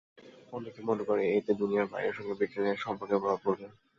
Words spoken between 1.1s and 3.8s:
এতে বাইরের দুনিয়ার সঙ্গে ব্রিটেনের সম্পর্কে প্রভাব পড়বে।